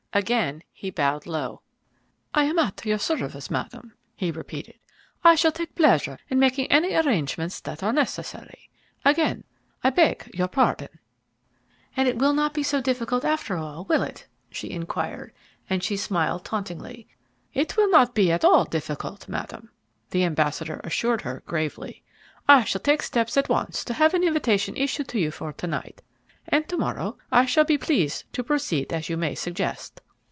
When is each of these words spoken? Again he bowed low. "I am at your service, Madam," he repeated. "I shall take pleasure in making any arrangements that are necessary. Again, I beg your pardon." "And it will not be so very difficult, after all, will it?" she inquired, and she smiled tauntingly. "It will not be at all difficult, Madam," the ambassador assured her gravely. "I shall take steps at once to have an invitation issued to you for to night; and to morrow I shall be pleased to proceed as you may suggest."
Again 0.13 0.61
he 0.73 0.89
bowed 0.89 1.25
low. 1.25 1.61
"I 2.33 2.43
am 2.43 2.59
at 2.59 2.83
your 2.85 2.97
service, 2.99 3.49
Madam," 3.49 3.93
he 4.13 4.29
repeated. 4.29 4.75
"I 5.23 5.35
shall 5.35 5.53
take 5.53 5.73
pleasure 5.73 6.19
in 6.27 6.37
making 6.37 6.69
any 6.69 6.93
arrangements 6.93 7.61
that 7.61 7.81
are 7.81 7.93
necessary. 7.93 8.69
Again, 9.05 9.45
I 9.85 9.89
beg 9.89 10.29
your 10.33 10.49
pardon." 10.49 10.89
"And 11.95 12.09
it 12.09 12.17
will 12.17 12.33
not 12.33 12.53
be 12.53 12.61
so 12.61 12.79
very 12.79 12.83
difficult, 12.91 13.23
after 13.23 13.55
all, 13.55 13.85
will 13.85 14.03
it?" 14.03 14.27
she 14.49 14.69
inquired, 14.71 15.31
and 15.69 15.81
she 15.81 15.95
smiled 15.95 16.43
tauntingly. 16.43 17.07
"It 17.53 17.77
will 17.77 17.89
not 17.89 18.13
be 18.13 18.33
at 18.33 18.43
all 18.43 18.65
difficult, 18.65 19.29
Madam," 19.29 19.69
the 20.09 20.25
ambassador 20.25 20.81
assured 20.83 21.21
her 21.21 21.41
gravely. 21.45 22.03
"I 22.49 22.65
shall 22.65 22.81
take 22.81 23.01
steps 23.01 23.37
at 23.37 23.47
once 23.47 23.85
to 23.85 23.93
have 23.93 24.13
an 24.13 24.25
invitation 24.25 24.75
issued 24.75 25.07
to 25.07 25.19
you 25.21 25.31
for 25.31 25.53
to 25.53 25.67
night; 25.67 26.01
and 26.47 26.67
to 26.67 26.75
morrow 26.75 27.17
I 27.31 27.45
shall 27.45 27.65
be 27.65 27.77
pleased 27.77 28.23
to 28.33 28.43
proceed 28.43 28.91
as 28.91 29.07
you 29.09 29.15
may 29.15 29.35
suggest." 29.35 30.01